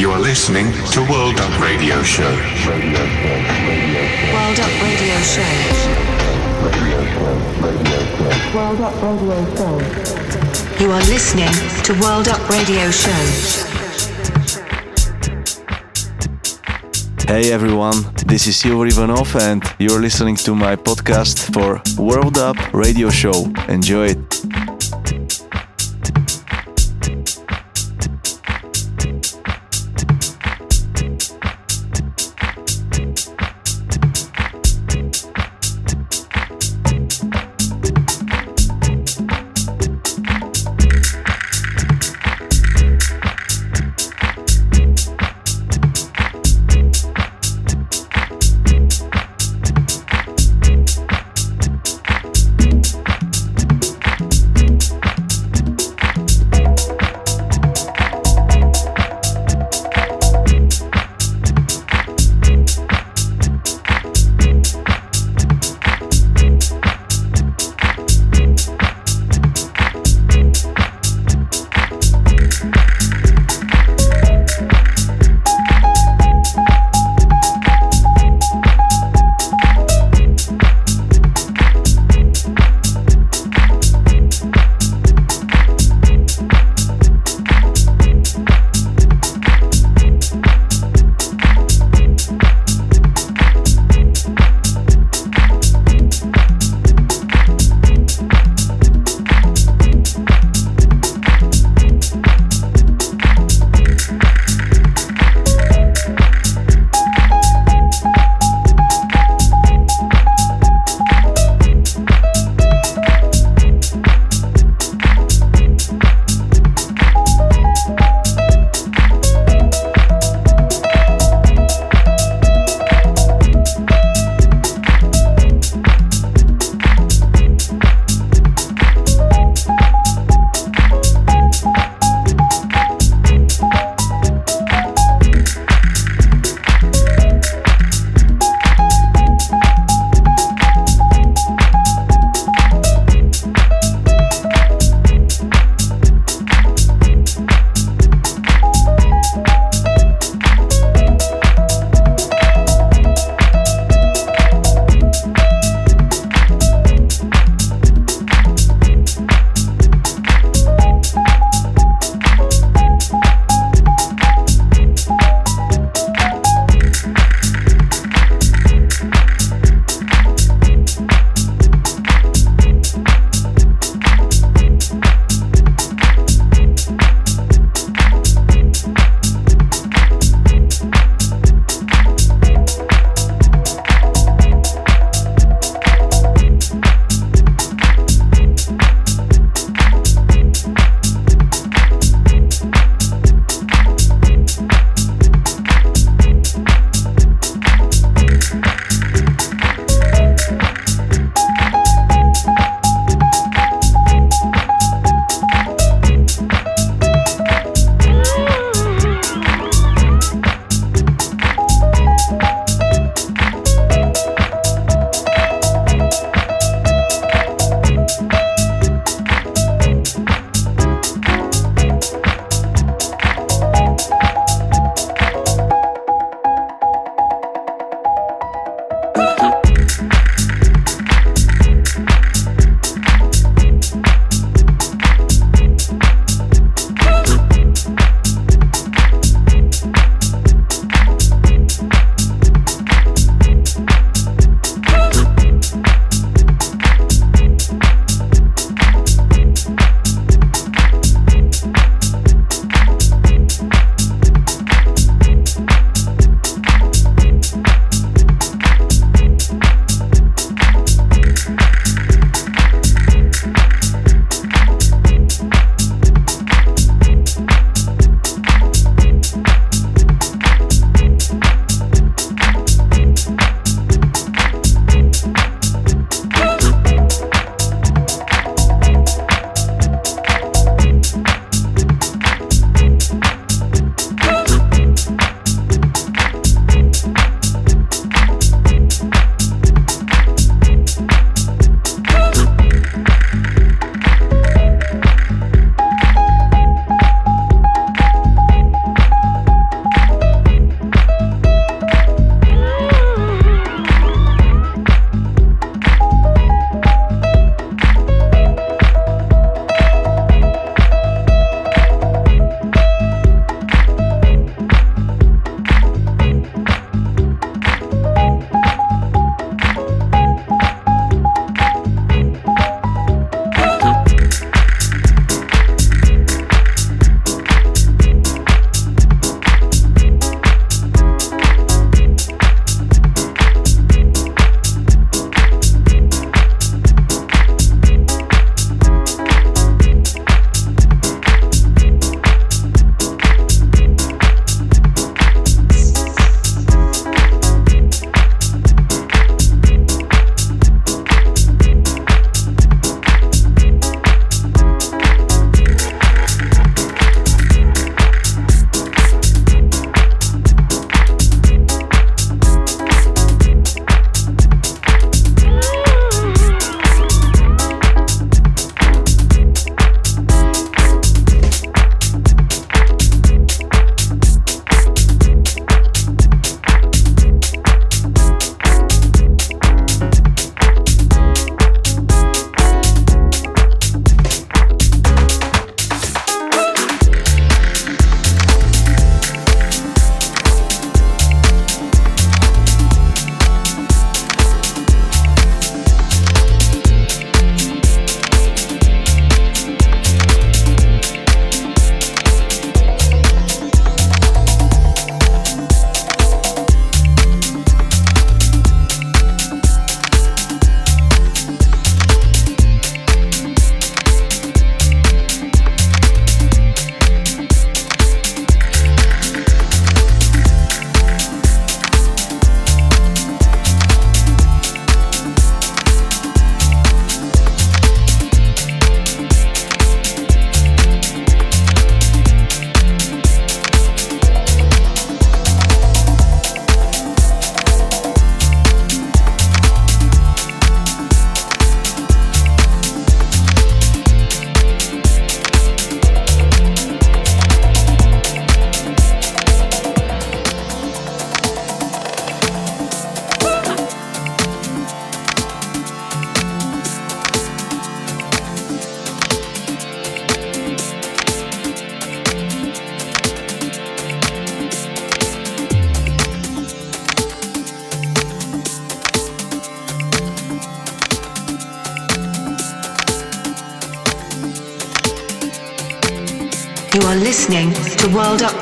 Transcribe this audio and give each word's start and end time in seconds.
You 0.00 0.08
are 0.12 0.18
listening 0.18 0.72
to 0.92 1.00
World 1.10 1.38
Up 1.38 1.60
Radio 1.60 2.02
Show. 2.02 2.22
World 2.24 2.38
Up 4.58 4.80
Radio 4.80 5.20
Show. 5.20 5.42
World 8.56 8.80
Up 8.80 9.02
Radio 9.02 9.44
Show. 9.56 9.78
You 10.82 10.90
are 10.90 11.02
listening 11.02 11.52
to 11.84 11.92
World 12.00 12.28
Up 12.28 12.48
Radio 12.48 12.90
Show. 12.90 13.12
Hey 17.28 17.52
everyone, 17.52 18.02
this 18.24 18.46
is 18.46 18.56
Silver 18.56 18.86
Ivanov 18.86 19.36
and 19.36 19.62
you're 19.78 20.00
listening 20.00 20.36
to 20.36 20.54
my 20.54 20.76
podcast 20.76 21.52
for 21.52 21.82
World 22.02 22.38
Up 22.38 22.56
Radio 22.72 23.10
Show. 23.10 23.52
Enjoy 23.68 24.06
it. 24.06 24.49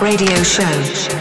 Radio 0.00 0.45
Show. 0.45 1.18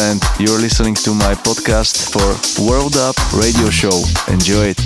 And 0.00 0.22
you're 0.38 0.58
listening 0.58 0.94
to 0.94 1.14
my 1.14 1.34
podcast 1.34 2.10
for 2.12 2.62
World 2.64 2.96
Up 2.96 3.16
Radio 3.32 3.70
Show. 3.70 4.02
Enjoy 4.28 4.66
it. 4.66 4.83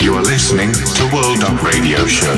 You 0.00 0.14
are 0.14 0.22
listening 0.22 0.72
to 0.72 1.10
World 1.12 1.44
Up 1.44 1.62
Radio 1.62 2.06
Show. 2.06 2.34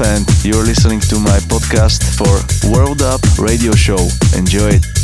and 0.00 0.26
you're 0.44 0.64
listening 0.64 1.00
to 1.00 1.18
my 1.18 1.38
podcast 1.48 2.02
for 2.16 2.70
World 2.70 3.02
Up 3.02 3.20
Radio 3.38 3.72
Show. 3.72 4.08
Enjoy 4.34 4.68
it. 4.68 4.95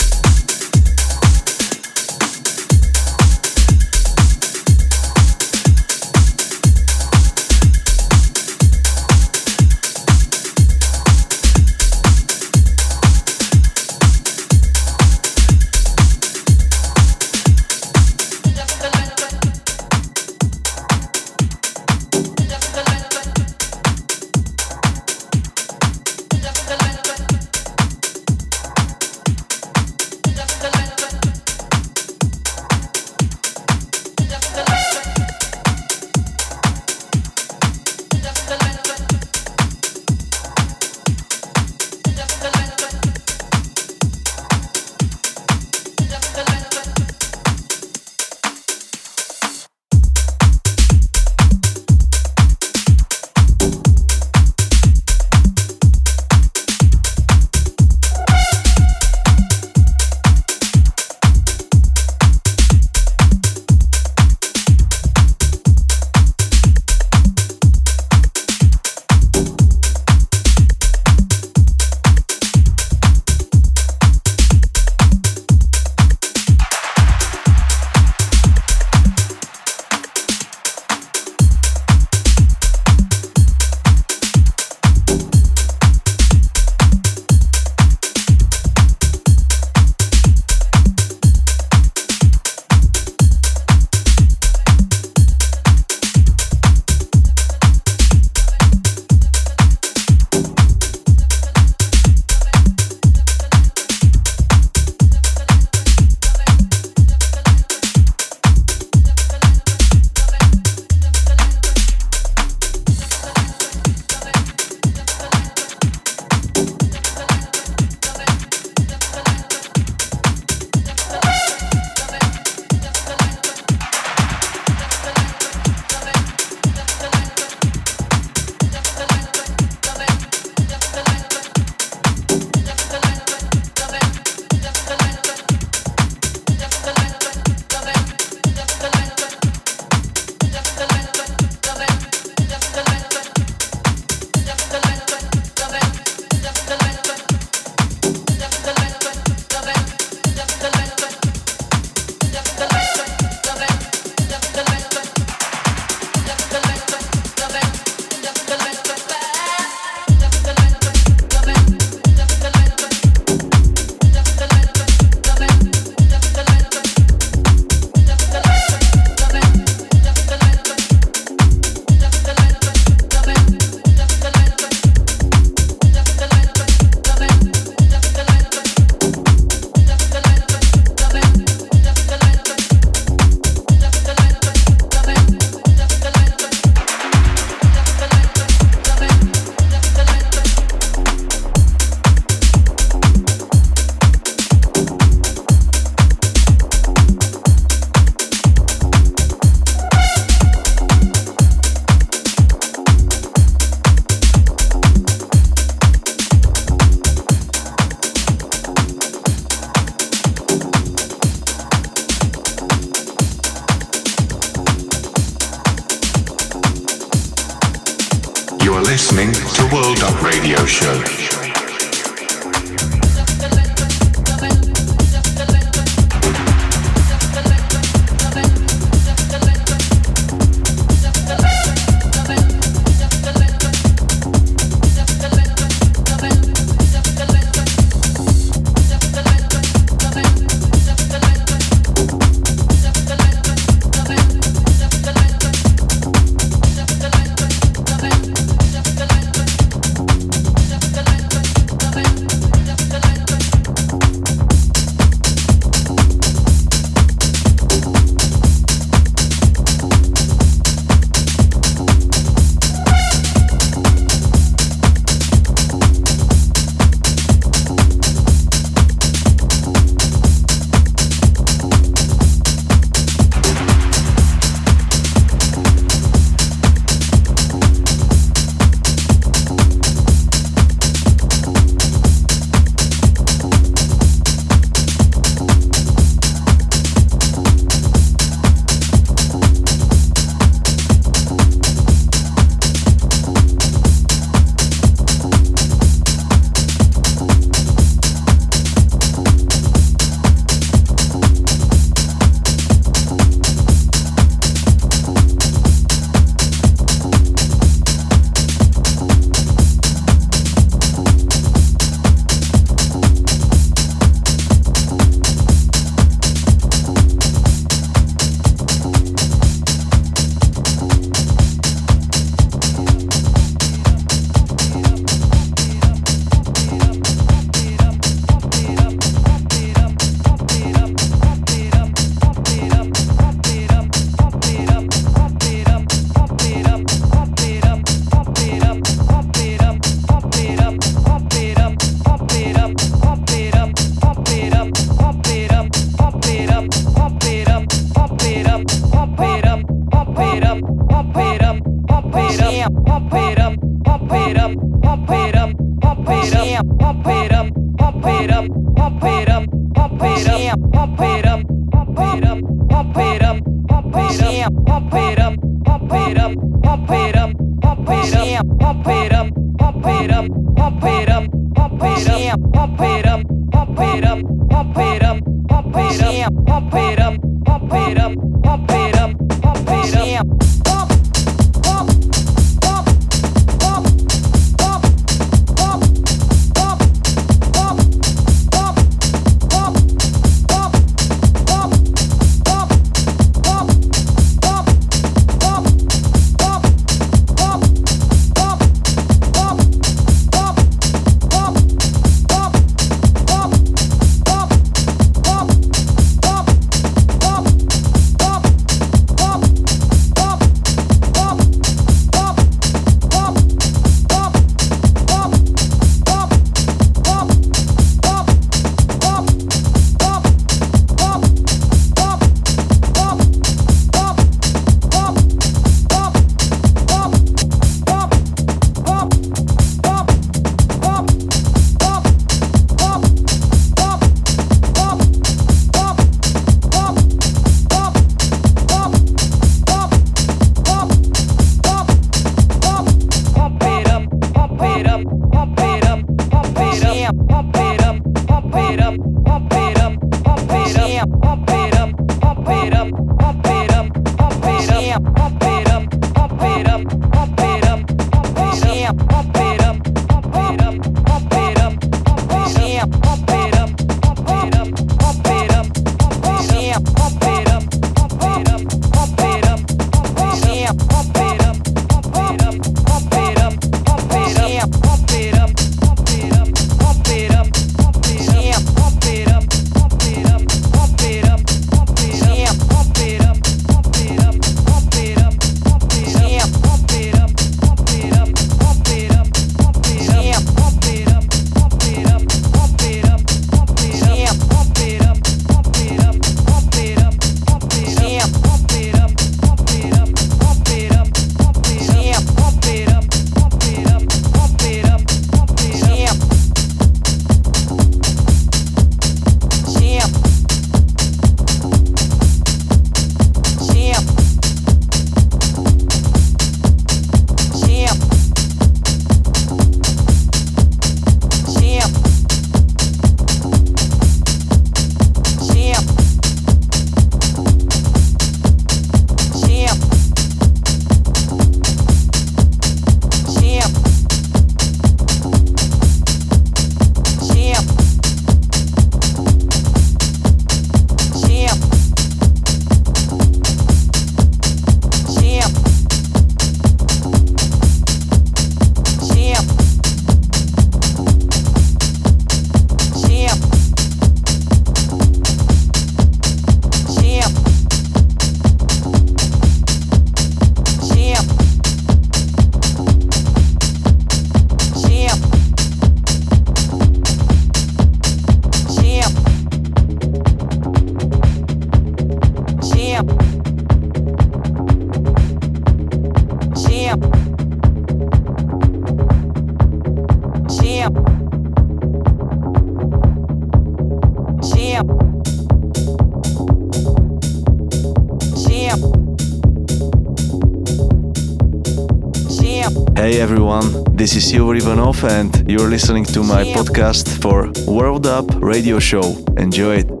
This 594.13 594.25
is 594.25 594.29
Silver 594.31 594.55
Ivanov 594.55 595.05
and 595.05 595.49
you're 595.49 595.69
listening 595.69 596.03
to 596.03 596.21
my 596.21 596.43
podcast 596.43 597.07
for 597.21 597.49
World 597.65 598.05
Up 598.05 598.25
Radio 598.41 598.77
Show. 598.77 599.15
Enjoy 599.37 599.75
it. 599.75 600.00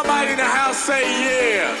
Somebody 0.00 0.32
in 0.32 0.38
the 0.38 0.44
house 0.44 0.78
say 0.78 1.02
yeah. 1.02 1.76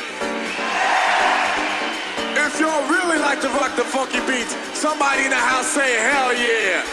If 2.36 2.60
y'all 2.60 2.86
really 2.86 3.18
like 3.18 3.40
to 3.40 3.48
rock 3.48 3.74
the 3.76 3.82
funky 3.82 4.20
beats, 4.28 4.54
somebody 4.78 5.24
in 5.24 5.30
the 5.30 5.36
house 5.36 5.68
say 5.68 5.96
hell 5.96 6.34
yeah. 6.34 6.84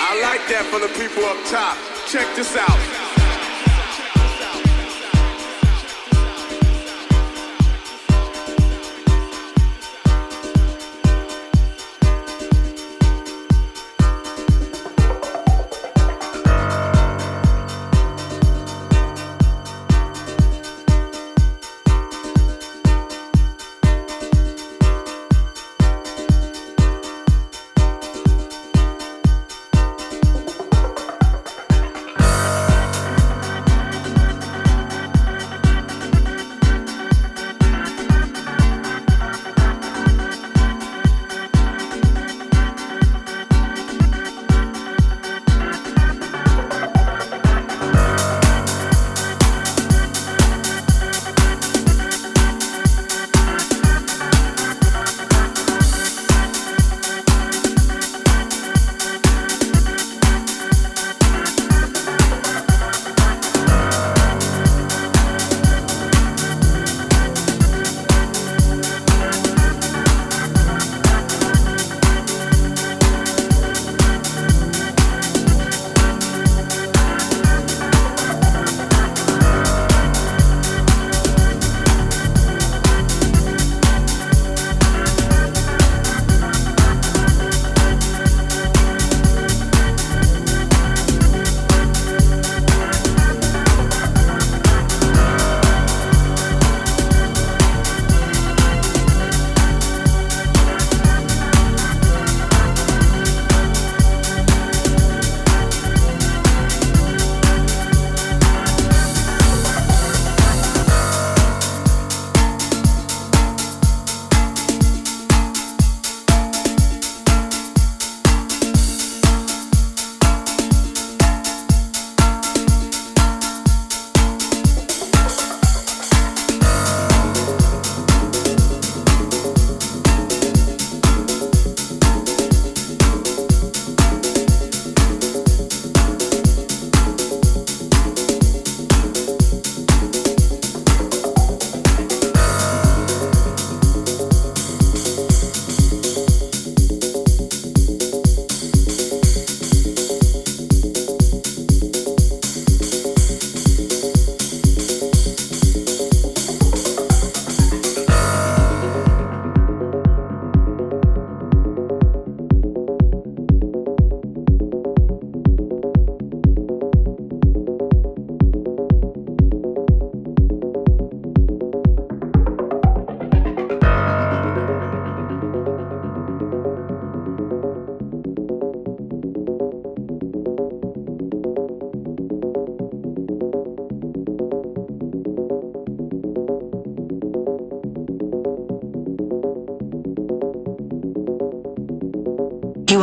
I 0.00 0.18
like 0.22 0.40
that 0.48 0.64
for 0.72 0.80
the 0.80 0.88
people 0.88 1.22
up 1.26 1.36
top. 1.44 1.76
Check 2.08 2.34
this 2.34 2.56
out. 2.56 2.95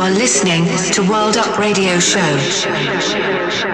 Are 0.04 0.10
listening 0.10 0.66
to 0.92 1.00
World 1.08 1.38
Up 1.38 1.58
Radio 1.58 1.98
Show. 1.98 3.73